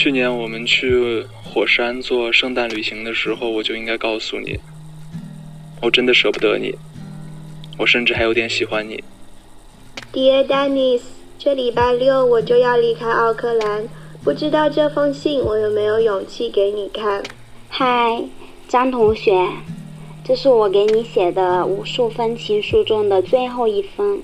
[0.00, 4.60] 去年我们去火山做圣诞旅行的时候，我就应该告诉你，
[5.82, 6.72] 我真的舍不得你，
[7.76, 9.02] 我甚至还有点喜欢你。
[10.12, 11.00] Dear Dennis，
[11.36, 13.88] 这礼拜六我就要离开奥克兰，
[14.22, 17.24] 不知道这封信我有没有勇气给你看。
[17.68, 18.22] 嗨，
[18.68, 19.48] 张同学，
[20.24, 24.22] 这是我给你写的无数封情书中的最后一封。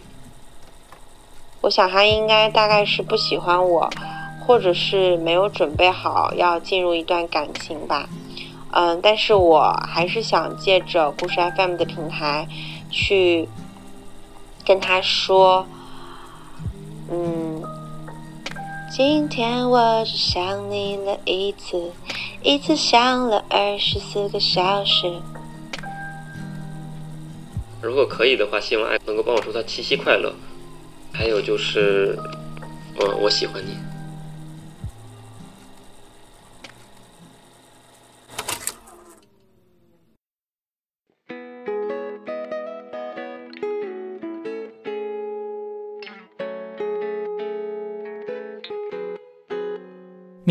[1.63, 3.91] 我想他应该大概是不喜欢我。
[4.47, 8.09] 或者是没有准备好要进入一段感情吧，
[8.73, 12.47] 嗯，但是我还是想借着故事 FM 的平台
[12.91, 13.49] 去
[14.65, 15.67] 跟他说，
[17.11, 17.63] 嗯，
[18.95, 21.93] 今天我只想你了一次，
[22.43, 25.21] 一次想了二十四个小时。
[27.81, 30.35] 如果可以的话，希望爱能够帮我祝他七夕快乐。
[31.13, 32.19] 还有就是，
[32.99, 33.77] 我我喜欢你。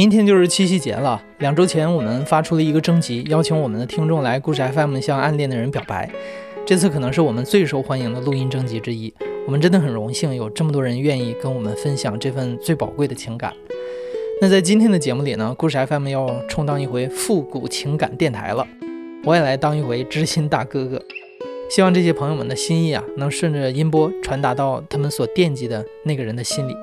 [0.03, 1.23] 明天就是七夕节了。
[1.37, 6.11] 两周前，我们发出了一个征集，邀请我们的听众来故事 FM 向暗恋的人表白。
[6.65, 9.13] 这次可能是我们最受欢迎的录音征集之一。
[9.47, 13.53] 我们真的很荣幸有这么多人愿意跟我们分享这份最宝贵的情感。
[14.41, 18.67] 那在今天的节目里呢，故事 FM 要充当一回复古情感电台了，
[19.23, 21.01] 我也来当一回知心大哥哥。
[21.69, 26.75] 希望这些朋友们的心意啊，能顺着音波传达到他们所惦记的那个人的心里。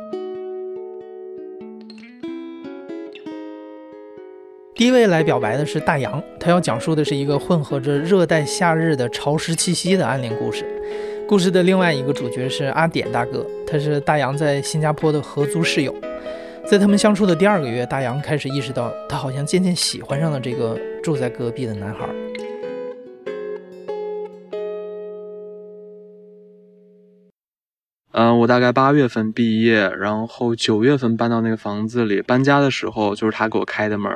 [4.81, 10.65] 第一位来表白的是大洋，他要讲述的是一个混合着热带夏日的潮湿气息的暗恋故事。
[11.29, 15.95] 故事的另外一个主角是阿典大哥，他是大洋在新加坡的合租室友。
[16.65, 22.09] 在他们相处的第二个月，大洋开始意识到，他好像渐渐喜欢上了这个住在隔壁的男孩。
[28.13, 32.23] 嗯，我大概八月份毕业，然后九月份搬到那个房子里。
[32.23, 34.11] 搬家的时候，就是他给我开的门。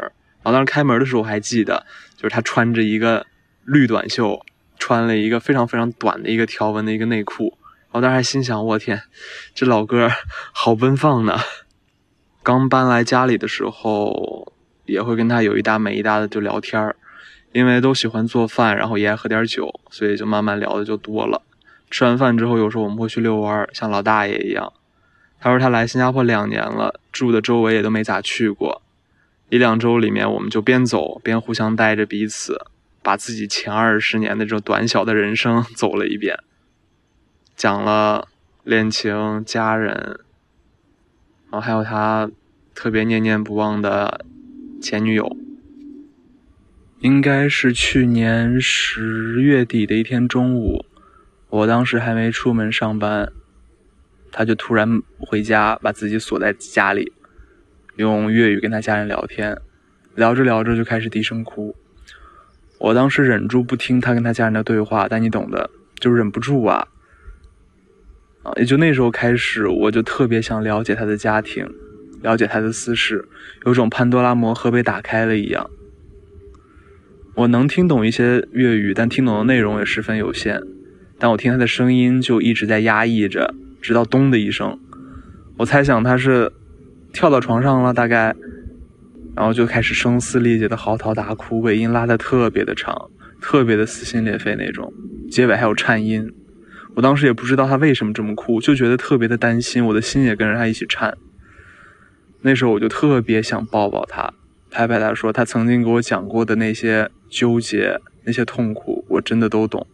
[0.44, 1.84] 然后当时开门的时候，我还记得，
[2.16, 3.27] 就是他穿着一个
[3.65, 4.44] 绿短袖，
[4.78, 7.56] 穿了一个非常非常短的一个条纹的一个内裤。
[7.91, 9.03] 然后当时还心想，我天，
[9.55, 10.10] 这老哥
[10.53, 11.38] 好奔放呢。
[12.43, 14.53] 刚搬来家里的时候，
[14.84, 16.94] 也会跟他有一搭没一搭的就聊天儿，
[17.53, 21.41] 因为都喜欢做饭，然后也爱喝点酒，所以就慢慢聊的就多了。
[21.91, 24.72] 吃完饭之后，有时候我们会去遛弯儿，像老大爷一样。
[25.41, 28.82] 他说他来新加坡两年了，住的周围也都没咋去过。
[29.50, 32.59] 一两周里面，我们就边走边互相带着彼此，
[33.03, 36.38] 把自己前二十年的这种短小的人生 走了一遍，
[37.55, 38.28] 讲了
[38.65, 40.21] 恋情、家人，
[41.50, 42.31] 然后还有他
[42.75, 44.25] 特别念念不忘的
[44.81, 45.37] 前女友。
[47.00, 50.87] 应该是去年十月底的一天中午，
[51.50, 53.31] 我当时还没出门上班，
[54.32, 57.12] 他就突然回家，把自己锁在家里。
[57.97, 59.56] 用粤语跟他家人聊天，
[60.15, 61.77] 聊着聊着就开始低声哭。
[62.78, 66.88] 我当时忍住不听他跟他家人的对话，但你懂的，就忍不住啊。
[68.43, 71.66] 啊，也就那时候开始，我就特别想了解他的家庭，
[72.21, 73.27] 了解他的私事，
[73.65, 75.71] 有种潘多拉魔盒被打开了一样。
[77.37, 80.61] 我能听懂一些粤语，但听懂的内容也十分有限。
[81.19, 84.78] 但我听他的声音就一直在压抑着，直到咚的一声，
[85.59, 86.53] 我猜想他是。
[87.14, 88.34] 跳到床上了，大概，
[89.36, 93.08] 然后就开始声嘶力竭的嚎啕大哭，尾音拉的特别的长，
[93.41, 94.92] 特别的撕心裂肺那种，
[95.30, 96.34] 结尾还有颤音。
[96.97, 101.16] 我当时也不知道他为什么这么哭，就觉得特别的担心，我的心也跟着他一起颤。
[102.42, 104.34] 那时候我就特别想抱抱他，
[104.69, 109.86] 拍拍他说他曾经给我讲过的那些纠结、那些痛苦，我真的都懂。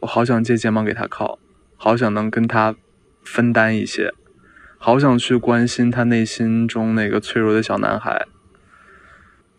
[0.00, 1.38] 我好想借肩膀给他靠，
[1.76, 2.74] 好想能跟他
[3.22, 4.12] 分担一些。
[4.86, 8.24] 好想去关心他内心中那个脆弱的小男孩，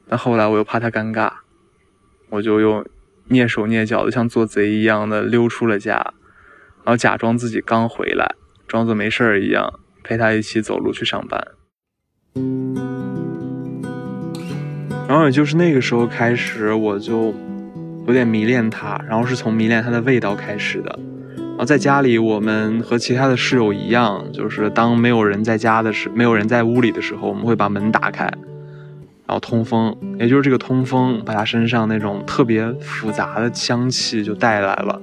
[0.08, 1.30] 但后来我又怕他尴尬，
[2.30, 2.88] 我就又
[3.28, 5.96] 蹑手蹑脚的像做贼一样的溜出了家，
[6.86, 8.36] 然后假装自己刚回来，
[8.70, 11.46] 装作没事儿一样陪他一起走路去上班。
[15.10, 17.36] 然后也就是那个时候开始，我就
[18.08, 20.98] 有点迷恋他，然后是从迷恋他的味道开始的。
[21.58, 28.26] 然后在家里，我们和其他的室友一样，就是当没有人在家的时，没有人在屋里的时候，我们会把门打开，
[29.26, 29.96] 然后通风。
[30.20, 35.02] 也就是这个通风，把他身上那种特别复杂的香气就带来了，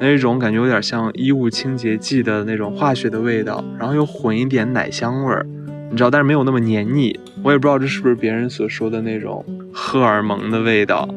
[0.00, 5.44] 那一种感觉有点像衣物清洁剂的那种化学的味道，然后又混一点奶香味儿，
[5.90, 7.18] 你知道，但是没有那么黏腻。
[7.42, 11.08] 我也不知道这是不是别人所说的那种荷尔蒙的味道，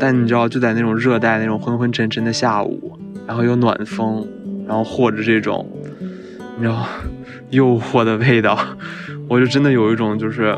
[0.00, 4.26] 但你知道，就在那种热带那种昏昏沉沉的下午，然后有暖风，
[4.66, 5.68] 然后或者这种，
[6.56, 6.86] 你知道，
[7.50, 8.58] 诱惑的味道，
[9.28, 10.56] 我就真的有一种就是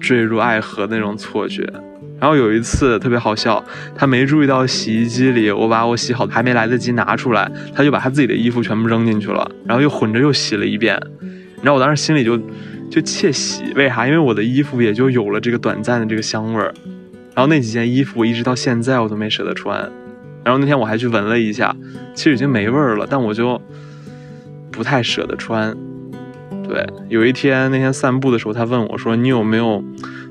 [0.00, 1.68] 坠入爱河的那种错觉。
[2.18, 3.64] 然后有一次特别好笑，
[3.94, 11.00] 他没注意到洗衣机里我把我洗好还没来得及拿出来，他就把他自己的衣服全部扔进去了，然后又混着又洗了一遍。
[11.22, 12.38] 你知道我当时心里就
[12.90, 14.06] 就窃喜，为啥？
[14.06, 16.74] 因为我的衣服也就有了这个短暂的这个香味儿。
[17.34, 19.90] 然后那几件衣服我一直到现在我都没舍得穿。
[20.44, 21.74] 然后那天我还去闻了一下，
[22.14, 23.60] 其实已经没味儿了，但我就
[24.70, 25.76] 不太舍得穿。
[26.66, 29.82] 对，有一天那天散步的时候，他问我说：“你有没有？”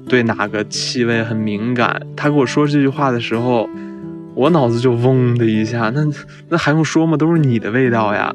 [0.07, 2.01] 对哪个气味很敏感？
[2.15, 3.69] 他跟我说这句话的时候，
[4.33, 5.91] 我脑子就嗡的一下。
[5.93, 6.03] 那
[6.47, 7.15] 那还用说吗？
[7.15, 8.33] 都是你的味道呀！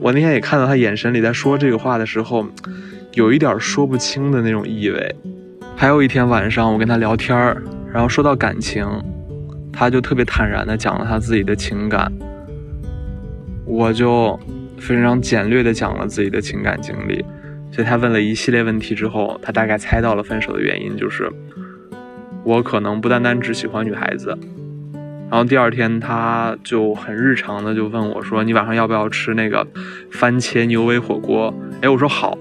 [0.00, 2.46] 我那天也看到他眼神里在说这个话的时候，
[3.12, 5.14] 有一点说不清的那种意味。
[5.76, 7.62] 还有一天晚上，我跟他聊天儿，
[7.92, 8.86] 然后说到感情，
[9.74, 12.10] 他就特别坦然的讲了他自己的情感，
[13.66, 14.38] 我就
[14.78, 17.24] 非常简略的讲了自己的情感经历。
[17.72, 21.28] 所以他问了一系列问题之后，他大概猜到了分手的原因，就是
[22.44, 24.38] 我可能不单单只喜欢女孩子。
[25.28, 29.66] 然后第二天他就很日常的就问我说：“你晚上要不要吃那个
[30.12, 32.38] 番茄牛尾火锅？”哎，我说好。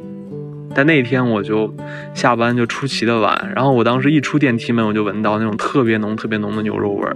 [0.75, 1.73] 但那天我就
[2.13, 7.15] 下班就出奇的晚，然后我当时一出电梯门，我就闻到那种特别浓、特别浓的牛肉味儿，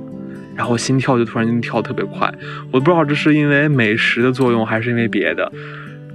[0.55, 2.31] 然后心跳就突然间跳特别快。
[2.71, 5.51] 我不知道这是因为美食的作用，还是因为别的。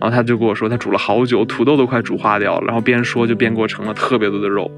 [0.01, 2.67] 然后他就跟我说，他煮了好久，土豆都快煮化掉了。
[2.67, 4.71] 然后边说就边给我盛了特别多的肉。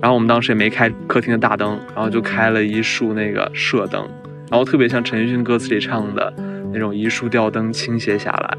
[0.00, 4.08] 然后我们当时也没开客厅的大灯，然后就开了一束那个射灯，
[4.50, 6.32] 然后特别像陈奕迅歌词里唱的
[6.72, 8.58] 那种一束吊灯倾斜下来。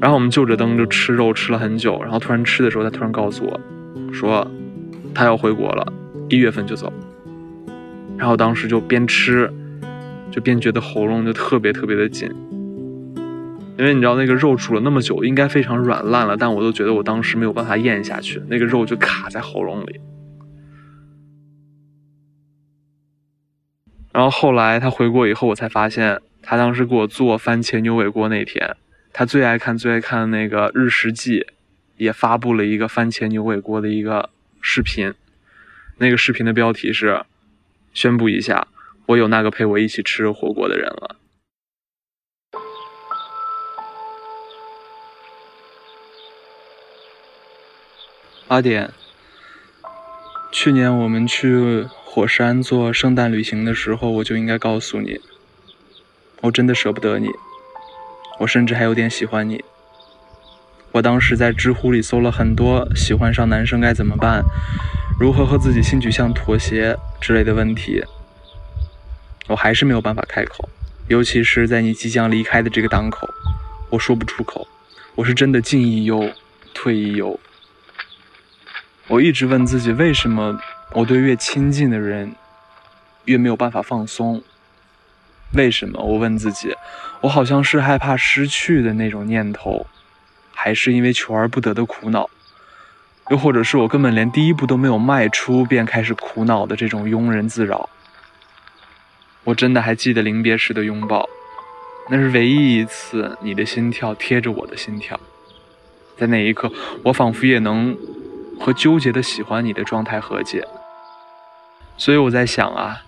[0.00, 2.00] 然后我们就着灯就吃肉吃了很久。
[2.02, 3.60] 然后突然吃的时候，他突然告诉我，
[4.12, 4.48] 说
[5.14, 5.92] 他要回国了，
[6.28, 6.92] 一月份就走。
[8.16, 9.52] 然后当时就边吃，
[10.30, 12.30] 就边觉得喉咙就特别特别的紧。
[13.78, 20.00] 因为你知道那个肉煮了那么久，应该非常软烂了，但我都觉得我当时没有办法咽下去，那个肉就卡在喉咙里。
[24.12, 28.76] 然后后来他回国以后，我才发现他当时给我做番茄牛尾锅那天，
[29.18, 31.44] 他最爱看最爱看的那个日食记，
[31.96, 34.30] 也发布了一个番茄牛尾锅的一个
[34.60, 35.12] 视频，
[35.96, 37.24] 那个视频的标题是：
[37.92, 38.68] 宣布一下，
[39.06, 41.16] 我有那个陪我一起吃火锅的人了。
[48.46, 48.92] 阿点，
[50.52, 55.20] 去年我们去火山做圣诞旅行的时候，我就应该告诉你，
[56.42, 57.28] 我真的舍不得你，
[58.38, 59.64] 我甚至还有点喜欢你。
[60.92, 64.42] 我当时在知乎里搜了很多喜欢上男生该怎么办，
[65.20, 68.02] 如何和自己性取向妥协之类的问题，
[69.48, 70.68] 我还是没有办法开口，
[71.08, 73.28] 尤其是在你即将离开的这个档口，
[73.90, 74.66] 我说不出口，
[75.14, 76.30] 我是真的进亦忧，
[76.72, 77.38] 退亦忧。
[79.08, 80.58] 我一直问自己，为什么
[80.92, 82.34] 我对越亲近的人
[83.26, 84.42] 越没有办法放松？
[85.52, 86.02] 为什么？
[86.02, 86.74] 我问自己，
[87.20, 89.86] 我好像是害怕失去的那种念头，
[90.54, 92.28] 还是因为求而不得的苦恼？
[93.30, 97.88] 又或者是我根本连第一步都没有迈出，便开始苦恼的这种庸人自扰？
[99.44, 101.28] 我真的还记得临别时的拥抱，
[102.10, 105.18] 那是唯一一次你的心跳贴着我的心跳，
[106.16, 106.70] 在那一刻，
[107.04, 107.96] 我仿佛也能。
[108.60, 110.66] 和纠结的喜欢你的状态和解，
[111.96, 113.04] 所以我在想啊，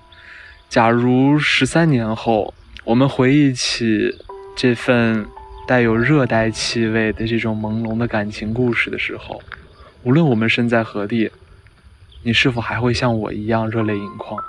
[0.69, 4.17] 假如十三年后，我们回忆起
[4.57, 5.27] 这份
[5.67, 9.43] 带有热带气味的这种朦胧的感情故事的时候，
[10.03, 11.31] 无论我们身在何地，
[12.23, 14.43] 你是否还会像我一样热泪盈眶？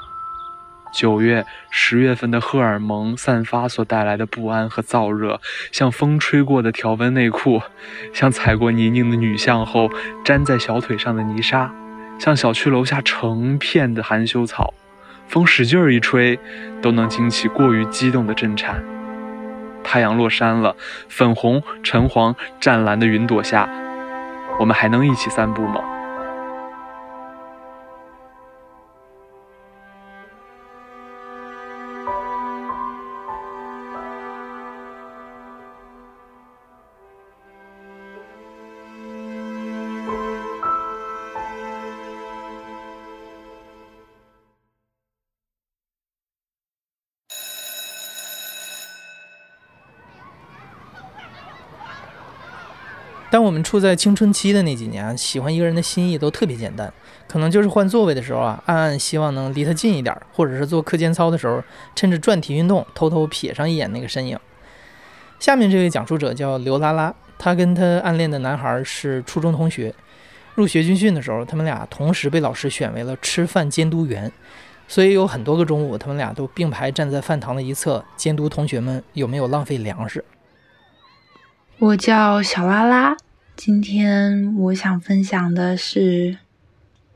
[0.94, 7.62] 九月、十月份的荷尔蒙散发所带来的不安和燥热，像风吹过的条纹内裤，
[8.14, 9.90] 像踩过泥泞的女巷后
[10.24, 11.74] 粘在小腿上的泥沙，
[12.18, 14.74] 像小区楼下成片的含羞草，
[15.32, 16.38] 风使劲儿一吹，
[16.82, 18.84] 都能惊起过于激动的震颤。
[19.82, 20.76] 太阳落山了，
[21.08, 23.70] 粉红、橙黄、湛蓝的云朵下，
[24.60, 25.82] 我们还能一起散步吗？
[53.32, 56.92] 当我们处在青春期的那几年，喜欢一个人的心意都特别简单，
[57.30, 61.64] 可能就是换座位的时候啊，暗暗希望能离他近一点，或者是做课间操的时候，
[61.96, 64.38] 趁着转体运动偷偷瞥上一眼那个身影。
[65.40, 69.96] 下面这位讲述者叫刘拉拉，她跟她暗恋的男孩是初中同学。
[70.56, 74.30] 入学军训的时候，他们俩同时被老师选为了吃饭监督员，
[74.90, 80.22] 所以有很多个中午，他们俩都并排站在饭堂的一侧，监督同学们有没有浪费粮食。
[81.82, 83.18] 我叫小拉拉，
[83.56, 86.38] 今天我想分享的是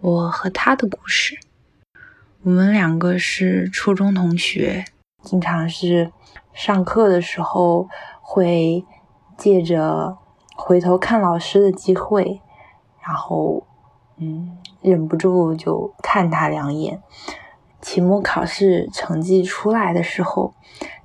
[0.01, 1.37] 我和他的故事。
[2.41, 4.83] 我们两个是初中同学，
[5.21, 6.11] 经常是
[6.51, 7.87] 上课的时候
[8.23, 8.83] 会
[9.37, 10.17] 借着
[10.55, 12.41] 回头看老师的机会，
[13.05, 13.67] 然后
[14.17, 16.99] 嗯，忍不住就看他两眼。
[17.85, 20.53] 期末考试成绩出来的时候。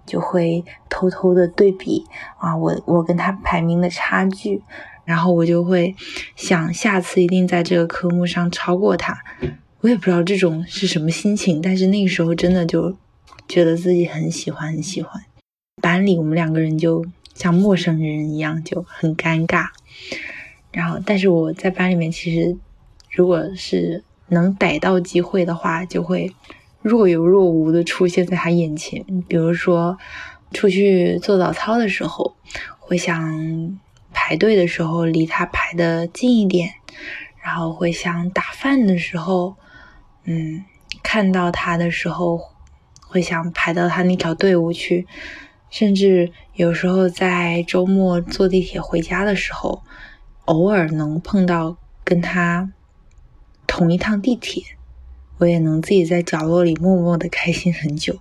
[0.06, 2.04] 就会偷偷的对比
[2.38, 4.60] 啊，我我跟他排名的差距，
[5.04, 5.94] 然后我就会
[6.34, 9.16] 想下次一定在这个科目上超过他。
[9.82, 12.96] 我也不知道这种是什么心情，但是那个时候真的就
[13.46, 15.22] 觉得自己很喜欢很喜欢。
[15.80, 19.68] 班里我们两个人就像陌生人一样，就很尴尬。
[20.72, 22.56] 然后，但是我在班里面其实，
[23.12, 26.32] 如果是能逮到机会的话，就会。
[26.82, 29.98] 若有若无的出现在他眼前，比如说
[30.52, 32.36] 出去做早操的时候，
[32.78, 33.78] 会想
[34.12, 36.70] 排队的时候离他排的近一点，
[37.42, 39.56] 然后会想打饭的时候，
[40.24, 40.64] 嗯，
[41.02, 42.40] 看到他的时候
[43.06, 45.06] 会想排到他那条队伍去，
[45.68, 49.82] 甚至有时候在周末坐地铁回家的时候，
[50.46, 52.72] 偶尔能碰到跟他
[53.66, 54.64] 同一趟地铁。
[55.40, 58.18] 我也能自己在角落里默默的开心很久，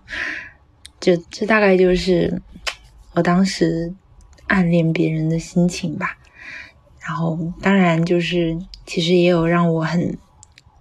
[1.02, 2.42] 这这大概就是
[3.14, 3.94] 我当时
[4.48, 6.18] 暗恋别人的心情吧。
[7.02, 10.18] 然后当然就是其实也有让我很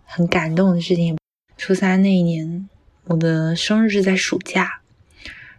[0.05, 1.19] 很感动的事情。
[1.57, 2.69] 初三那一年，
[3.07, 4.81] 我的生日是在暑假，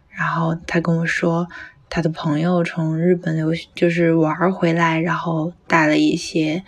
[0.10, 1.50] 然后他跟我说
[1.90, 6.64] 他的朋友从日本留就是玩回来，然后带了一些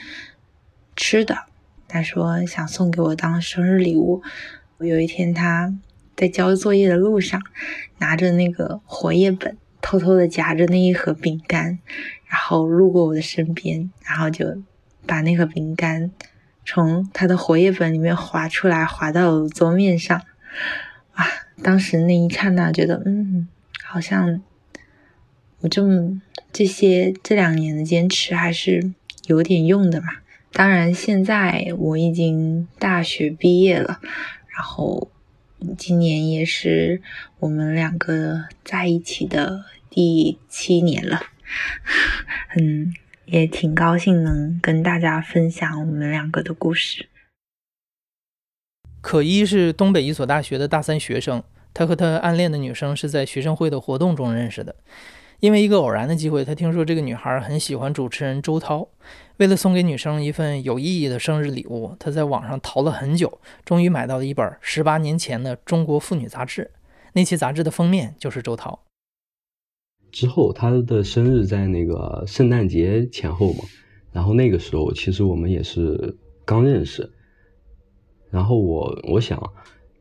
[0.98, 1.46] 吃的。
[1.92, 4.24] 他说想送给我当生日礼物。
[4.80, 5.76] 有一天他
[6.16, 7.42] 在交作业的路上，
[7.98, 11.80] 拿着那个活页本，偷偷的夹着那一盒饼干，
[12.26, 14.64] 然后路过我的身边，然后就
[15.06, 16.12] 把那盒饼干
[16.66, 20.18] 从他的活页本里面划出来，划到了桌面上。
[21.14, 21.26] 啊，
[21.62, 23.48] 当时那一刹那，觉得嗯，
[23.84, 24.42] 好像
[25.60, 26.22] 我这么
[26.54, 28.94] 这些这两年的坚持还是
[29.28, 30.08] 有点用的嘛。
[30.54, 34.00] 当然，现在我已经大学毕业了，
[34.48, 35.10] 然后
[35.78, 37.02] 今年也是
[37.40, 41.22] 我们两个在一起的第七年了，
[42.58, 42.94] 嗯，
[43.26, 47.08] 也挺高兴能跟大家分享我们两个的故事。
[49.00, 51.42] 可一是东北一所大学的大三学生，
[51.74, 54.76] 他和他暗恋的女生是在学生会的活动中认识的。
[55.40, 58.88] 因为一个偶然的机会，他听说这个女孩很喜欢主持人周涛。
[59.38, 66.72] 为了送给女生一份有意义的生日礼物，他在网上淘了很久，终于买到了一本十八年前的《中国妇女杂志》。
[67.14, 68.84] 那期杂志的封面就是周涛。
[70.12, 73.64] 之后，他的生日在那个圣诞节前后嘛，
[74.12, 77.12] 然后那个时候其实我们也是刚认识。
[78.30, 79.52] 然后我我想，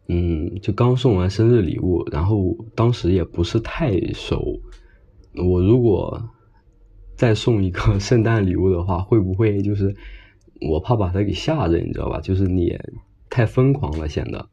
[0.08, 4.60] 嗯，就刚送完生日礼物，然后当时也不是太熟。
[5.34, 6.30] 我如果
[7.20, 9.94] 再送一个圣诞礼物的话， 会不会就是
[10.70, 12.18] 我怕把他给吓着，你知道吧？
[12.22, 12.78] 就是你
[13.28, 14.48] 太疯狂了显得。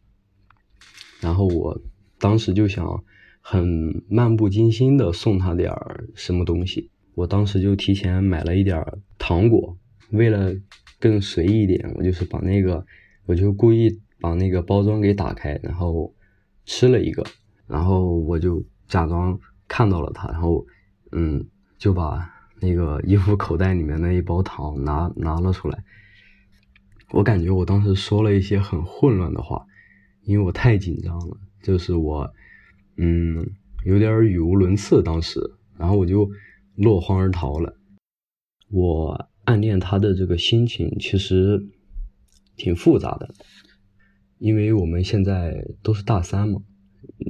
[1.21, 1.79] 然后我
[2.19, 3.05] 当时就想
[3.39, 8.85] 很漫不经心的送他点儿什么东西，我当时就提前买了一点
[9.17, 9.77] 糖果，
[10.11, 10.53] 为了
[10.99, 12.85] 更随意一点，我就是把那个
[13.27, 16.13] 我就故意把那个包装给打开，然后
[16.65, 17.23] 吃了一个，
[17.65, 19.39] 然后我就假装。
[19.69, 20.65] 看到了他，然后，
[21.11, 21.45] 嗯，
[21.77, 22.25] 就把
[22.59, 25.83] 那个衣服口袋里面那一包糖拿拿了出来。
[27.11, 29.65] 我感觉我当时说了一些很混乱的话，
[30.23, 32.33] 因为我太紧张了，就是我，
[32.97, 33.49] 嗯，
[33.85, 35.01] 有点语无伦次。
[35.01, 35.39] 当时，
[35.77, 36.29] 然后我就
[36.75, 37.77] 落荒而逃了。
[38.69, 41.65] 我暗恋他的这个心情其实
[42.57, 43.33] 挺复杂的，
[44.39, 46.61] 因为我们现在都是大三嘛，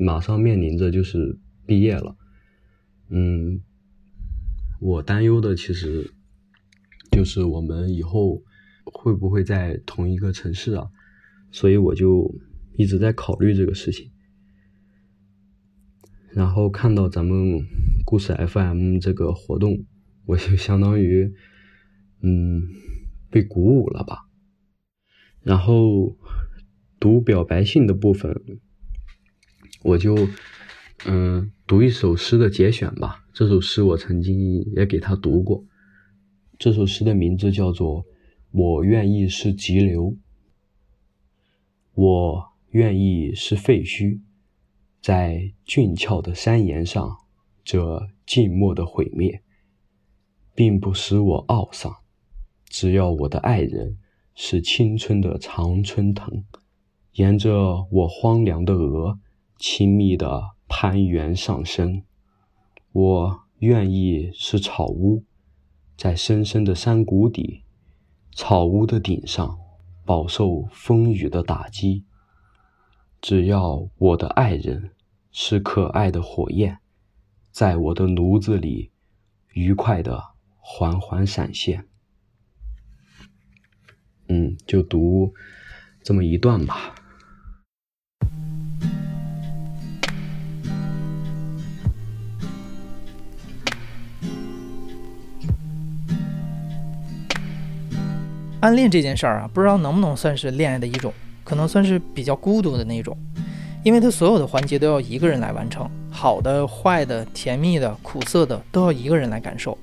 [0.02, 2.16] 马上面临着就是毕业了。
[3.10, 3.62] 嗯，
[4.80, 6.14] 我担忧的其实
[7.12, 8.44] 就是我们以后
[8.86, 10.90] 会不会在同一个城市啊？
[11.52, 12.36] 所以我就
[12.76, 14.12] 一直在考虑这个事情。
[16.34, 17.66] 然后看到咱们
[18.06, 19.86] 故事 FM 这个活动，
[20.26, 21.34] 我就相当于
[22.22, 22.62] 嗯，
[23.32, 24.20] 被鼓舞了吧。
[25.42, 26.16] 然后
[27.00, 28.40] 读表白信的部分，
[29.84, 30.16] 我就
[31.10, 33.24] 嗯读一首诗的节选吧。
[33.34, 35.64] 这首诗我曾经也给他读过。
[36.60, 38.04] 这首诗的名字叫做
[38.52, 40.12] 《我愿意是急流》，
[41.94, 44.20] 我愿意是废墟，
[45.02, 47.16] 在俊俏的山岩上，
[47.64, 49.42] 这静默的毁灭，
[50.54, 51.96] 并不使我懊丧。
[52.66, 53.98] 只要我的爱人
[54.36, 56.44] 是青春的常春藤，
[57.14, 59.18] 沿着我荒凉的额，
[59.58, 62.04] 亲密的攀援上升。
[62.92, 65.24] 我愿意是草屋。
[65.98, 67.64] 在深深的山谷底，
[68.32, 69.60] 草屋的顶上，
[70.06, 72.06] 饱受风雨的打击。
[73.20, 74.92] 只要我的爱人
[75.32, 76.78] 是可爱的火焰，
[77.50, 78.92] 在我的炉子里，
[79.54, 80.24] 愉快的
[80.60, 81.88] 缓缓闪现。
[84.28, 85.34] 嗯，就读
[86.04, 86.94] 这么一段吧。
[98.60, 103.16] 暗恋这件事儿啊，不知道能不能算是恋爱的一种，可能算是比较孤独的那种，
[103.84, 109.78] 因为他所有的环节都要一个人来完成，好的、坏的、甜蜜的、苦涩的，都要一个人来感受。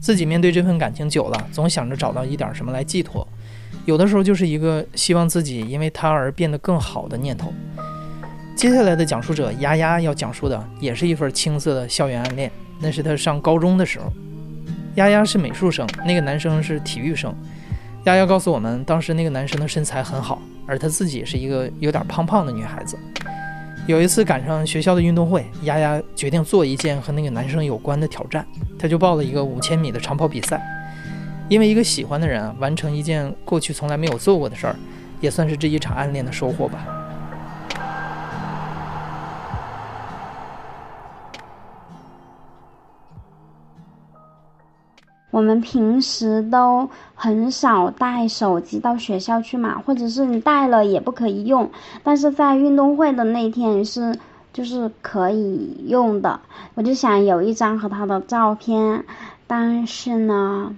[0.00, 3.26] 自己面对这份感情久了，总想着找到一点什么来寄托，
[3.86, 7.52] 有的时候就是一个希望自己因为他而变得更好的念头。
[8.54, 14.12] 接下来的讲述者丫丫要讲述的也是一份青涩的校园暗恋，那是他上高中的时候。
[14.94, 17.34] 丫丫是美术生，那个男生是体育生。
[18.06, 22.96] 丫丫告诉我们，当时那个男生的身材很好，而她自己是一个有点胖胖的女孩子。
[23.88, 28.46] 有一次赶上学校的运动会，丫丫决定做一件和那个男生有关的挑战，
[28.78, 30.62] 她就报了一个五千米的长跑比赛。
[31.48, 34.76] 因为一个喜欢的人，完成一件过去从来没有做过的事儿，
[35.20, 36.86] 也算是这一场暗恋的收获吧。
[45.36, 51.70] 我们平时都很少带手机到学校去嘛，或者是你带了也不可以用。
[52.02, 54.18] 但是在运动会的那天是
[54.54, 56.40] 就是可以用的。
[56.74, 59.04] 我就想有一张和他的照片，
[59.46, 60.74] 但是呢，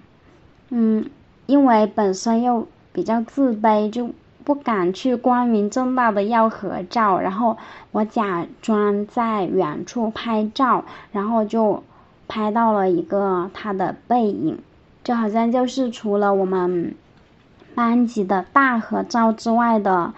[0.71, 1.09] 嗯，
[1.47, 4.11] 因为本身又比较自卑，就
[4.43, 7.21] 不敢去光明正大的要合照。
[7.21, 7.57] 然后
[7.93, 11.85] 我假装在远处拍照，然后就。
[12.29, 14.59] 拍到了一个他的背影，
[15.03, 16.95] 就好像就是除了我们
[17.75, 20.13] 班级的大合照之外的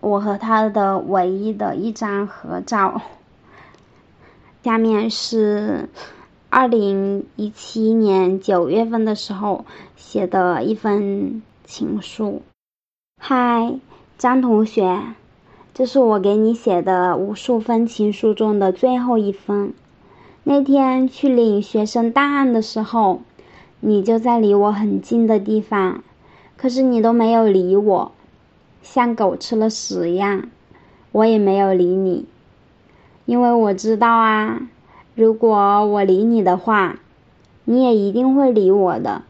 [0.00, 3.00] 我和他的唯一的一张合照。
[4.64, 5.88] 下面是
[6.50, 12.42] 二零一七年九月份的时候写的一封情书。
[13.22, 13.78] 嗨，
[14.18, 15.00] 张同学，
[15.72, 19.72] 这是我给你写的无数封情书中的最后一封。
[20.48, 23.20] 那天去领学生档案的时候，
[23.80, 26.04] 你就在离我很近的地方，
[26.56, 28.12] 可是你都没有理我，
[28.80, 30.44] 像狗吃了屎一样。
[31.10, 32.26] 我也没有理你，
[33.24, 34.60] 因为我知道啊，
[35.16, 37.00] 如果我理你的话，
[37.64, 39.22] 你也一定会理我的。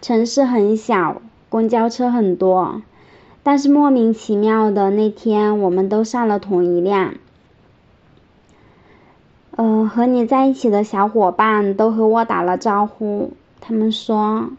[0.00, 2.82] 城市很小，公交车很多，
[3.42, 7.14] 但是莫名其妙的那天，我们都上了同一辆。
[9.56, 14.50] 呃，和你在一起的小伙伴都和我打了招呼，他们说：“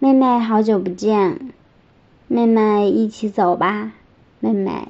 [0.00, 1.52] 妹妹，好久不见，
[2.26, 3.92] 妹妹一起走吧，
[4.40, 4.88] 妹妹。”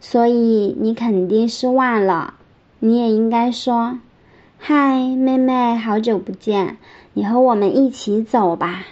[0.00, 2.34] 所以你肯定是忘了，
[2.78, 3.98] 你也应该说
[4.60, 6.76] ：“嗨，妹妹，好久不见，
[7.14, 8.84] 你和我们一起走吧。”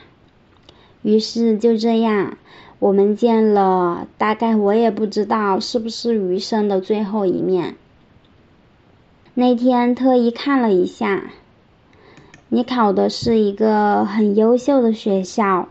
[1.03, 2.39] 于是就这样，
[2.79, 7.77] 我们见了，大概我也不知道是不是余生的最后一面。
[9.35, 11.31] 那天特意看了一下，
[12.51, 15.69] 你考的是一个很优秀的学校，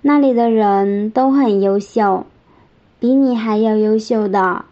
[0.00, 2.24] 那里的人都很优秀，
[2.98, 4.64] 比你还要优秀的，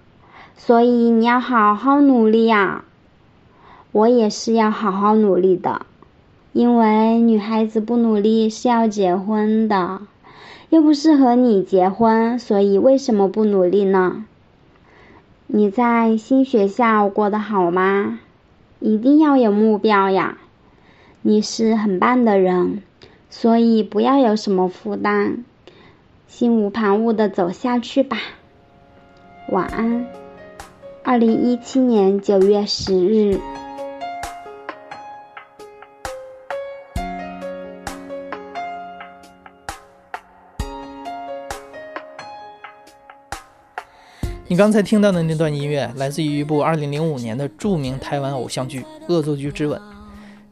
[0.57, 2.87] 所以你要好好努力呀。
[3.93, 5.85] 我也是要好好努力的，
[6.55, 10.01] 因为女孩子不努力是要结婚的，
[10.71, 14.25] 又不是和你结婚，所以为什么不努力呢？
[15.53, 18.21] 你在新学校过得好吗？
[18.79, 20.39] 一定要有目标呀！
[21.23, 22.83] 你是很棒的人，
[23.29, 25.45] 所以不要有什么负担，
[26.29, 28.17] 心无旁骛的走下去吧。
[29.49, 30.07] 晚安。
[31.03, 33.41] 二零一七年九月十日。
[44.61, 49.81] 刚才听到的那段音乐来自于一部2005年的著名台湾偶像剧《恶作剧之吻》。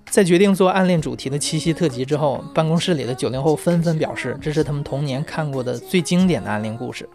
[0.08, 7.06] 在决定做暗恋主题的七夕特辑之后，办公室里的九零后纷纷表示，这是他们童年看过的最经典的暗恋故事。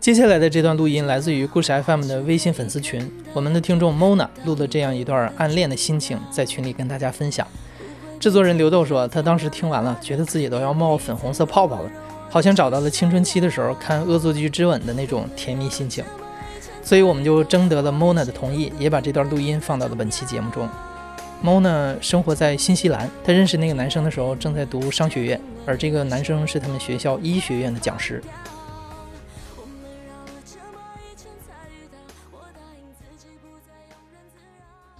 [0.00, 7.46] 接下来的这段录音来自于故事 FM 的微信粉丝群，我们的听众 Mona 录了这样一段暗恋的心情，在群里跟大家分享。
[8.18, 11.90] 制作人刘豆说，他当时听完了，觉得自己都要冒粉红色泡泡了，
[12.30, 16.02] 好像找到了青春期的时候看《恶作剧之吻》的那种甜蜜心情。
[16.82, 20.68] 所以我们就征得了 Mona 的同意，也把这段录音放到了本期节目中。
[21.44, 28.22] Mona 生活在新西兰，她认识那个男生的时候正在读商学院，而这个男生是他们学校医学院的讲师。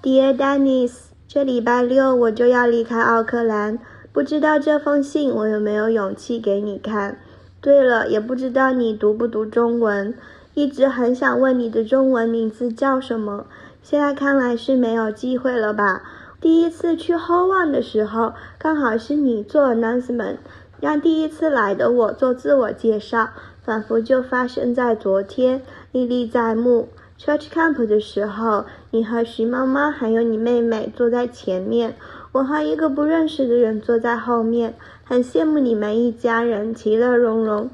[0.03, 0.93] Dear Dennis，
[1.29, 3.79] 这礼拜六我就要离开奥克兰，
[4.13, 7.19] 不知道这封信我有没有勇气给你看。
[7.61, 10.15] 对了，也不知道你读不读中文，
[10.55, 13.47] 一直很想问你的中文名字叫什么，
[13.83, 16.03] 现在看来是没有机会了吧。
[16.41, 20.37] 第一次去 h o w a n 的时候，刚好是你做 announcement，
[20.81, 23.29] 让第一次来的我做自我介绍，
[23.63, 26.89] 仿佛就发生在昨天，历历在目。
[27.19, 31.95] Church Camp 的时候，你和徐妈妈还有你妹妹坐在前面，
[32.33, 37.69] 我和一个不认识的人坐在后面，很羡慕你们一家人其乐融融。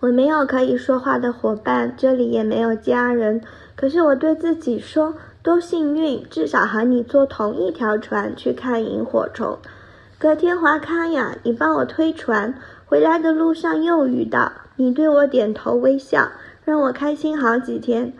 [0.00, 3.42] 我没有可以说话的伙伴，这里也没有家人，
[3.76, 5.14] 可是我对自己说。
[5.42, 9.58] 多幸运，至少和你坐同一条船去看萤火虫。
[10.18, 12.54] 隔天华康呀，你帮我推船，
[12.86, 16.30] 回来的路上又遇到你，对我点头微笑，
[16.64, 18.14] 让我开心好几天。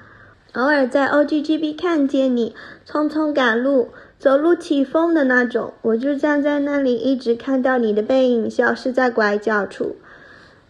[0.53, 2.55] 偶尔在 OGGB 看见你，
[2.87, 9.96] 匆匆赶路，走路起风的那种，我就站在那里，一直看到你的背影消失在拐角处。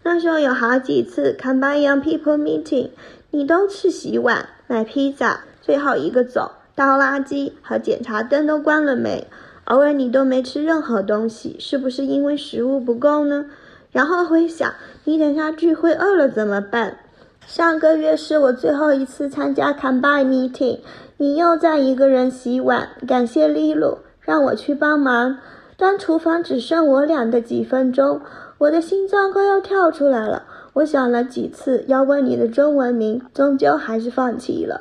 [0.02, 2.90] 那时候有好几次 Combine Young People Meeting，
[3.30, 5.40] 你都去洗碗、买披萨。
[5.62, 9.26] 最后一个走，倒垃圾和检查灯都关了没？
[9.64, 13.46] 偶尔你都没吃任何东西，是不是因为食物不够呢？
[13.92, 16.98] 然后会想，你等下聚会饿了怎么办？
[17.46, 20.80] 上个月是我最后一次参加 combine meeting，
[21.18, 25.38] 你又在一个人洗碗，感谢丽露让我去帮忙。
[25.76, 28.20] 当厨房只剩我俩的几分钟，
[28.59, 30.44] 我的心脏快要跳出来了。
[30.72, 34.80] 我想了几次要问你的中文名，终究还是放弃了。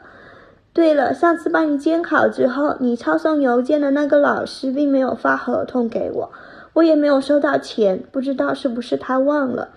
[0.72, 6.32] 对了，上次帮你监考之后，你抄送邮件的那个老师并没有发合同给我，
[6.74, 9.70] 我也没有收到钱，不知道是不是他忘了。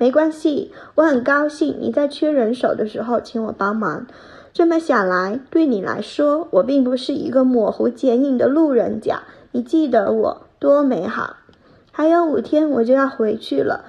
[0.00, 4.06] 没关系，我很高兴你在缺人手的时候请我帮忙。
[4.50, 11.36] 这么想来，对你来说，我并不是一个模糊剪影的路人甲，你记得我多美好。
[11.92, 13.84] 还有五天我就要回去了。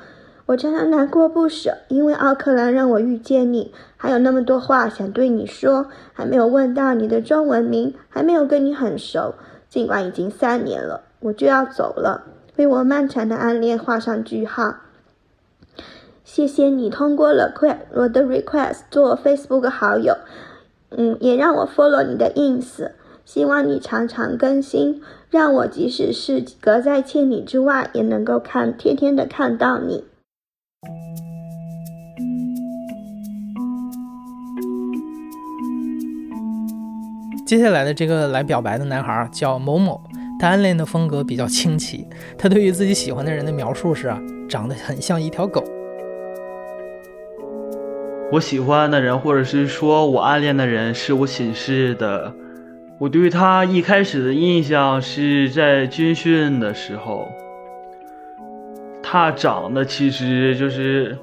[0.47, 9.33] 我常常难过不舍，因为奥克兰让我遇见你，还有那么多话想对你说，还没有问到你的中文名，还没有跟你很熟。
[9.69, 12.25] 尽管已经三年了，我就要走了，
[12.57, 14.75] 为我漫长的暗恋画上句号。
[16.33, 17.53] 谢谢你通过了
[17.93, 20.15] 我的 request 做 Facebook 好友，
[20.91, 22.89] 嗯，也让我 follow 你的 ins。
[23.25, 30.05] 希望你常常更新，让我即使是隔在千里之外，也能够看天天的看到你。
[37.45, 40.01] 接下来的这个来表白的男孩叫某某，
[40.39, 42.07] 他暗恋的风格比较清奇。
[42.37, 44.15] 他对于自己喜欢的人的描述是，
[44.47, 45.61] 长得很像一条狗。
[48.31, 52.33] 我喜欢的人，或者是说我暗恋的人，是我寝室的。
[52.97, 57.27] 我对他一开始的印象是在军训的时候，
[59.03, 61.17] 他长得其实就是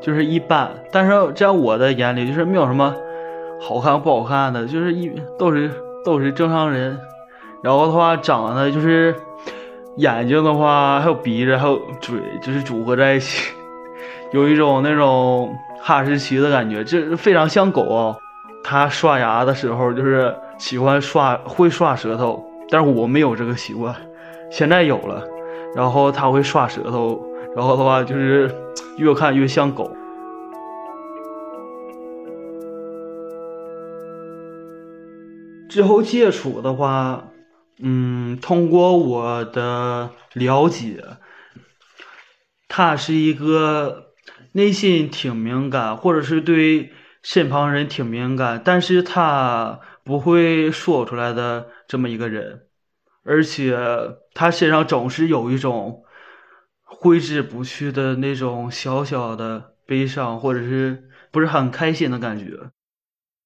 [0.00, 2.94] 就是一般，但是在我的眼里就是没有什么。
[3.60, 5.68] 好看不好看的，就是一都是
[6.04, 6.96] 都是正常人，
[7.62, 9.14] 然后的话长得就是
[9.96, 13.52] 眼睛的话，还有鼻子，还有嘴，就是组合在一起，
[14.32, 18.16] 有一种那种哈士奇的感觉，这非常像狗啊。
[18.62, 23.96] 它刷牙的时候就是喜欢刷，会刷舌头，但是我没有这个习惯，
[24.50, 25.26] 现在有了。
[25.74, 27.24] 然后它会刷舌头，
[27.56, 28.54] 然后的话就是
[28.98, 29.90] 越看越像狗。
[35.68, 37.28] 之后接触的话，
[37.80, 41.02] 嗯，通过我的了解，
[42.68, 44.09] 它是一个
[44.52, 52.62] 内心挺敏感，或者是对身旁人挺敏感，但是他不会说出来的这么一个人，
[53.24, 53.78] 而且
[54.34, 56.02] 他身上总是有一种
[56.82, 62.58] 挥之不去的那种小小的悲伤，或者是不是很开心的感觉。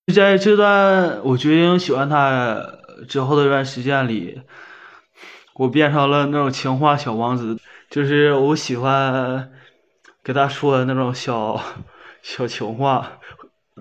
[0.07, 2.63] 就在这段我决定喜欢他
[3.09, 4.41] 之后的一段时间里，
[5.55, 7.59] 我变成了那种情话小王子，
[7.91, 9.51] 就是我喜欢
[10.25, 11.63] 给他说的那种小
[12.23, 13.21] 小情话，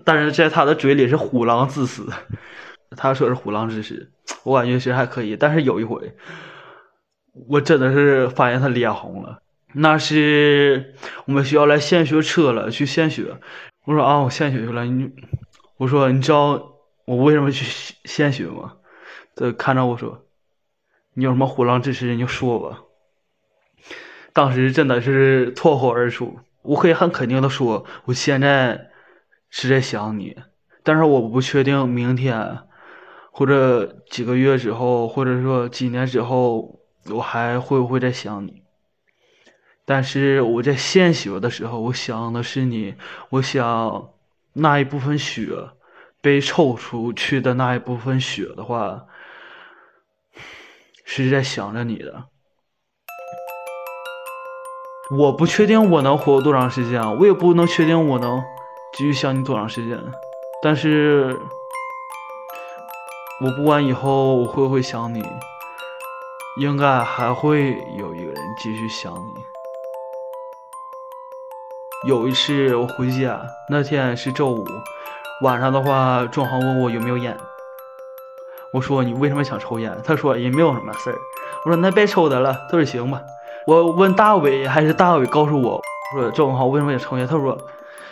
[0.04, 2.06] 但是在他的嘴里是虎狼之词。
[2.96, 4.12] 他说是虎狼之词，
[4.44, 5.36] 我感觉其实还可以。
[5.36, 6.16] 但是有一回，
[7.48, 9.42] 我真的是发现他脸红了。
[9.74, 10.94] 那是
[11.26, 13.36] 我们学校来献血车了，去献血。
[13.86, 14.86] 我说啊，我献血去了。
[14.86, 15.10] 你，
[15.78, 16.62] 我说你知道
[17.06, 17.66] 我为什么去
[18.06, 18.74] 献血吗？
[19.36, 20.26] 他看着我说，
[21.16, 22.82] 你有什么虎狼之词你就说吧。
[24.34, 28.90] 当时真的是脱口而出，我可以很肯定的说，我现在
[29.50, 30.36] 是在想你，
[30.82, 32.60] 但是我不确定明天
[33.32, 36.80] 或者几个月之后，或者说几年之后，
[37.12, 38.64] 我还会不会再想你。
[39.86, 42.96] 但是我在献血的时候，我想的是你。
[43.30, 44.10] 我想
[44.54, 45.50] 那一部分血
[46.22, 49.06] 被抽出去的那一部分血的话，
[51.04, 52.30] 是在想着你的。
[55.16, 58.44] 我不确定我能活多长时间，我也不能确定我能
[58.94, 60.00] 继续想你多长时间。
[60.62, 61.40] 但是，
[63.40, 65.24] 我不管以后我会不会想你，
[66.60, 69.44] 应该还会有一个人继续想你。
[72.08, 74.66] 有一次我回家，那天是周五
[75.44, 77.38] 晚上的话，壮航问我有没有烟。
[78.72, 79.96] 我说你为什么想抽烟？
[80.04, 81.18] 他说也没有什么事儿。
[81.66, 82.54] 我说那别抽的了。
[82.72, 83.22] 他说行吧。
[83.66, 85.82] 我问大伟，还是大伟告诉我，
[86.14, 87.26] 说庄航为什么想抽烟？
[87.26, 87.58] 他说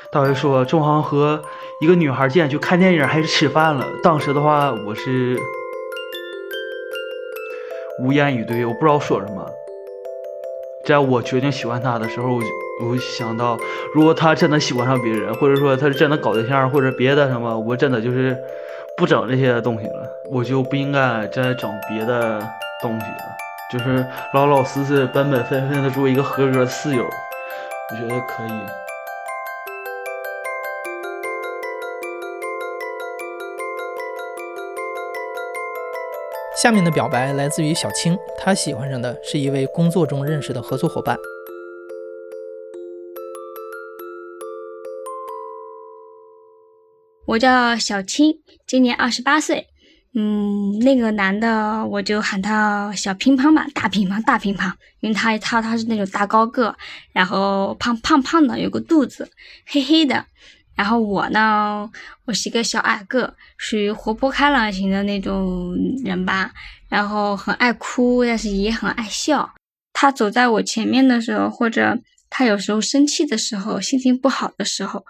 [0.09, 1.41] 大伟说庄航和
[1.81, 3.85] 一个女孩见去看电影还是吃饭了。
[4.01, 5.37] 当时的话我是
[8.01, 9.45] 无言以对，我不知道说什么。
[10.85, 12.39] 在我决定喜欢他的时候。
[12.83, 13.55] 我想到，
[13.93, 18.35] 如果他真的喜欢上别人，或者说他是真的搞对象，或者别的什么，我真的就是
[18.97, 22.39] 不整这些东西了，我就不应该再整别的
[22.81, 23.37] 东西了，
[23.71, 28.51] 就是老老实实、本本分分的做一个合格的室友，我觉得可以。
[36.61, 41.17] 下面的表白来自于小青，她喜欢上的是一位工作中认识的合作伙伴。
[47.25, 49.70] 我叫小青，今年二十八岁。
[50.13, 56.75] 嗯，那个男的我就喊他小乒乓吧，大乒乓，大乒乓，因为他他他是那种大高个，
[57.13, 59.29] 然后胖胖胖的，有个肚子，
[59.65, 60.25] 黑黑的。
[60.75, 61.89] 然后我呢，
[62.25, 66.51] 我是一个小矮个，属于活泼开朗型的那种人吧。
[66.89, 69.53] 然后很爱哭，但是也很爱笑。
[69.93, 71.97] 他走在我前面的时候，或者
[72.31, 75.03] 他有时候生气的时候，心情不好的时候。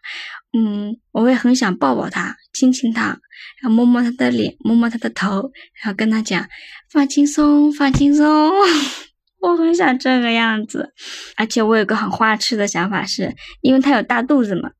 [0.51, 3.17] 嗯，我会很想抱抱他，亲亲他，
[3.61, 5.49] 然后摸摸他的脸，摸摸他的头，
[5.81, 6.45] 然后跟他讲
[6.91, 8.51] 放轻松，放轻松。
[9.39, 10.93] 我很想这个样子，
[11.37, 14.71] 而且我有个很花痴的想法，是因为他有大肚子嘛。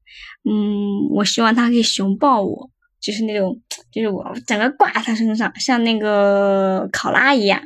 [0.44, 3.56] 嗯，我希望他可以熊抱我，就是那种，
[3.94, 7.62] 就是我整个挂在他身上，像那个考拉一样，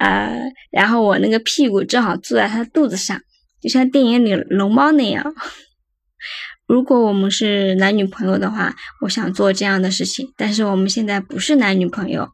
[0.00, 3.20] 呃，然后我那个屁股正好坐在他肚子上，
[3.60, 5.34] 就像电影里龙猫那样。
[6.66, 12.28] 如果我们是男女朋友的话，我想做这样的事情，但是我们现在不是男女朋友，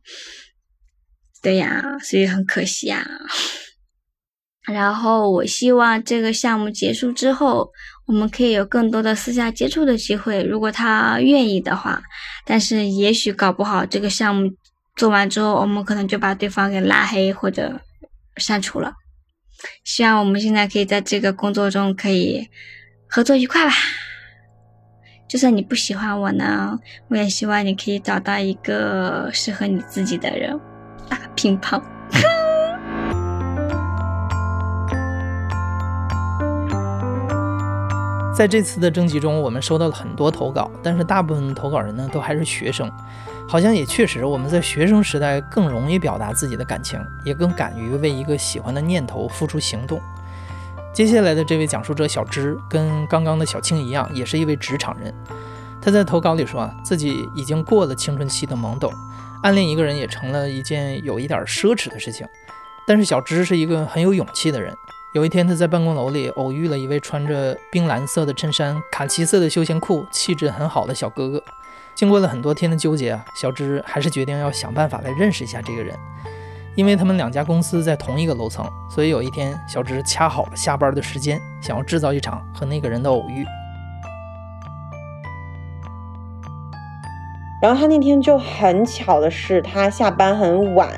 [1.40, 3.06] 对呀，所以很可惜啊。
[4.66, 7.70] 然后我希望这个项目结束之后，
[8.06, 12.02] 我们可以有更多的私下接触的机会，如果他愿意的话。
[12.46, 14.50] 但是也许搞不好这个项目
[14.96, 17.80] 做完之后，我们可能就把对方给拉黑或者
[18.38, 18.94] 删除了。
[19.84, 22.48] 希望我们现在可以在这个工作中可以
[23.08, 23.72] 合作愉快吧。
[25.26, 30.60] 就算你不喜欢我呢，我也希望你可以找到一个适合你自己的人。
[31.08, 31.82] 打乒乓。
[38.34, 42.90] 在这次的征集中，我们收到了很多投稿，但是大部分投稿人呢都还是学生，
[43.48, 50.00] 好像也确实我们在学生时代更容易表达自己的感情，也更敢于为一个喜欢的念头付出行动。
[50.92, 55.14] 接下来的这位讲述者小芝，跟刚刚的小青一样，也是一位职场人。
[55.80, 58.92] 他在投稿里说啊，自己已经过了青春期的懵懂，
[59.44, 62.26] 暗恋一个人也成了一件有一点奢侈的事情。
[62.84, 64.74] 但是小芝是一个很有勇气的人。
[65.14, 71.40] 有一天，他在办公楼里偶遇了一位穿着冰蓝色的衬衫、卡其色的休闲裤、气质很好的小哥哥。
[71.94, 75.96] 经过了很多天的纠结啊，小芝还是决定要想办法来认识一下这个人。
[76.74, 83.46] 因为他们两家公司在同一个楼层，所以有一天，小芝掐好了下班的时间，想要制造一场和那个人的偶遇。
[87.62, 90.90] 然后他那天就很巧的是，他下班很晚，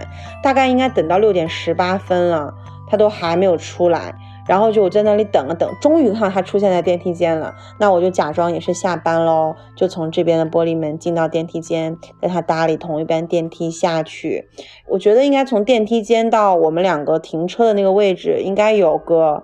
[0.43, 2.55] 大概应该等到六点十八分了，
[2.88, 4.14] 他都还没有出来。
[4.49, 7.53] 然后就我在那里等了等，终于看到他出现在电梯间了。
[7.81, 14.49] 那我就假装也是下班喽，就从这边的玻璃门进到电梯间，跟他搭理同一班电梯下去。
[14.88, 19.42] 我觉得应该从电梯间到我们两个停车的那个位置，应该有个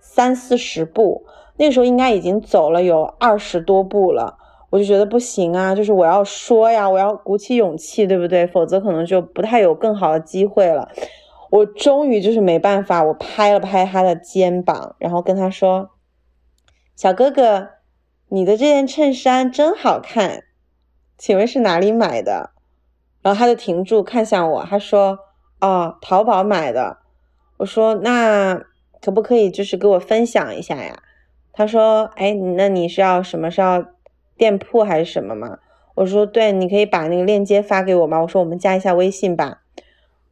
[0.00, 1.24] 三四十步。
[1.58, 4.36] 那时候应该已经走了有二十多步了，
[4.70, 8.44] 我就觉得不行啊，就是我要说呀，我要鼓起勇气，对不对？
[8.48, 10.88] 否则可能就不太有更好的机会了。
[11.52, 15.90] 我终于就是没办法，我拍了拍他的肩膀，然后跟他说
[16.96, 17.68] ：“小哥哥，
[18.28, 20.44] 你的这件衬衫真好看，
[21.18, 22.52] 请问是哪里买的？”
[23.20, 25.18] 然后他就停住看向我，他说
[25.60, 27.00] ：“哦，淘宝买的。”
[27.58, 28.58] 我说：“那
[29.02, 31.02] 可不可以就是给我分享一下呀？”
[31.52, 33.50] 他说：“哎，那你是要什么？
[33.50, 33.84] 是要
[34.38, 35.58] 店铺还是什么吗？”
[35.96, 39.58] 我说：“对，你可以把那个链接发给我吗？”我说：“我们加一下微信吧。”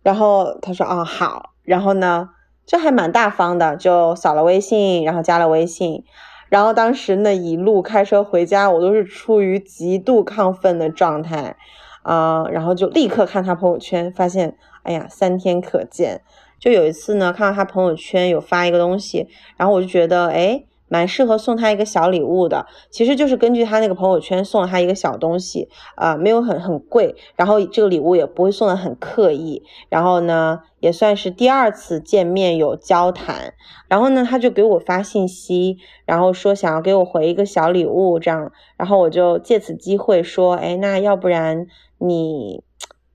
[0.02, 2.28] 然后他说：“哦，好。”然后呢，
[2.66, 6.04] 就还蛮大方的，就扫了微信，然后加了微信。
[6.48, 11.56] 然后当时那一路开车回家，我都是处于极度亢奋的状态，
[12.02, 16.22] 啊，然后就立刻看他朋友圈，发现，哎呀，三天可见。
[16.58, 20.64] 就有一次呢，看到他朋友圈有发一个东西，然后我就觉得，哎。
[20.90, 33.54] 蛮适合送他一个小礼物的，其实就是根据他那个朋友圈送了他一个小东西，啊，没有很很贵，然后这个礼物也不会送的很刻意，然后呢，也算是第二次见面有交谈，
[33.88, 42.64] 然后呢，他就给我发信息，然后说想要给我回一个小礼物，这样，然后我就借此机会说，哎，那要不然你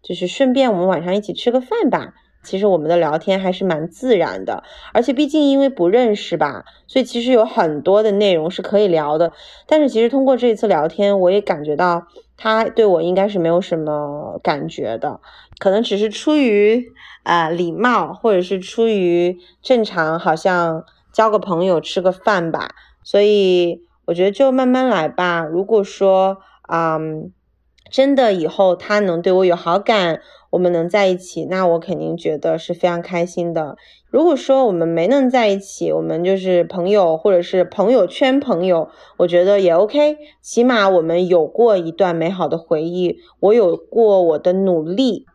[0.01, 2.13] 就是顺便我们晚上一起吃个饭吧。
[2.45, 9.33] 其实我们的聊天还是蛮自然的，而且毕竟因为不认识吧，所以其实有很多的内容是可以聊的。
[9.67, 15.19] 但是其实通过这一次聊天，我也感觉到他对我应该是没有什么感觉的，
[15.57, 16.85] 可能只是出于
[17.23, 22.69] 啊礼貌，或者是出于正常，好像交个朋友吃个饭吧。
[23.03, 25.43] 所以我觉得就慢慢来吧。
[25.43, 26.37] 如果说
[26.71, 27.31] 嗯，
[27.91, 30.21] 真的以后他能对我有好感。
[30.55, 33.75] 我们能在一起，那我肯定觉得是非常开心的。
[34.09, 38.87] 如果说我们没能在一起，我们就是朋友，或者是朋友圈朋友，
[39.17, 40.15] 我觉得也 OK。
[40.41, 45.25] 起码我们有过一段美好的回忆，我有过我的努力。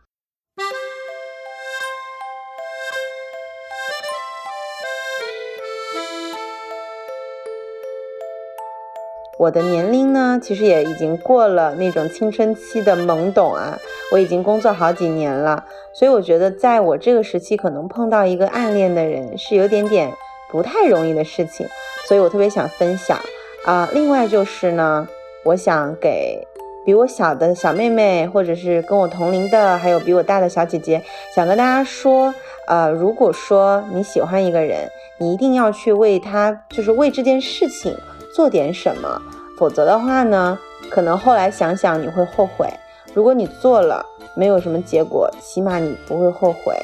[9.41, 13.75] 我的年龄呢，其实也已经过了那种青春期的懵懂啊。
[14.11, 20.13] 我已经工作好几年了，所以我觉得在我这个时期，可能碰到一个暗恋的人是有点点
[20.51, 21.65] 不太容易的事情。
[22.07, 23.17] 所以我特别想分享
[23.65, 23.89] 啊。
[23.91, 25.07] 另外就是呢，
[25.43, 26.47] 我想给
[26.85, 31.01] 比我小的小妹妹，或者是跟我同龄的，还有比我大的小姐姐，
[31.35, 32.31] 想跟大家说，
[32.67, 37.97] 呃，如果说你喜欢一个人，你一定要去为他，就是为这件事情。
[38.35, 39.21] 做点什么，
[39.57, 40.57] 否则的话呢，
[40.89, 42.67] 可能后来想想你会后悔。
[43.13, 46.75] 如果你做了没有什么结果，起码你不会后悔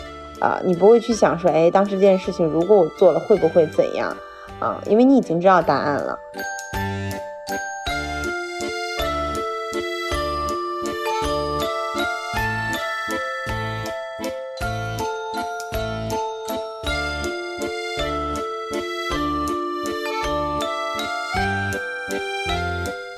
[0.41, 4.15] 啊，你不会去想说，哎，当时这件事情如果我做了会不会怎样
[4.59, 4.81] 啊？
[4.87, 6.17] 因为你已经知道答案了。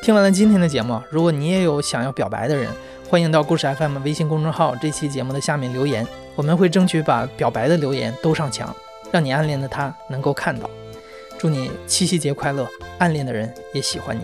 [0.09, 2.67] 听完了今天的节目，如果你也有想要表白的人，
[3.07, 6.03] 欢迎到故事 FM 微信公众号这期节目的下面留言，
[6.35, 8.75] 我们会争取把表白的留言都上墙，
[9.11, 10.67] 让你暗恋的他能够看到。
[11.37, 12.67] 祝你七夕节快乐，
[12.97, 14.23] 暗恋的人也喜欢你。